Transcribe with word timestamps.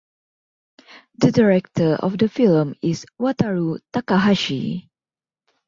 The 1.19 1.31
director 1.31 1.93
of 1.93 2.17
the 2.17 2.27
film 2.27 2.73
is 2.81 3.05
Wataru 3.19 3.81
Takahashi. 3.93 4.89